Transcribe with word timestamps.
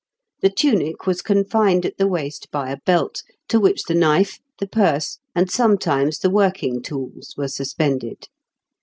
The 0.41 0.49
tunic 0.49 1.05
was 1.05 1.21
confined 1.21 1.85
at 1.85 1.99
the 1.99 2.07
waist 2.07 2.47
by 2.49 2.71
a 2.71 2.77
belt, 2.87 3.21
to 3.49 3.59
which 3.59 3.83
the 3.83 3.93
knife, 3.93 4.39
the 4.59 4.65
purse, 4.67 5.19
and 5.35 5.47
sometimes 5.51 6.17
the 6.17 6.31
working 6.31 6.81
tools 6.81 7.35
were 7.37 7.47
suspended. 7.49 8.27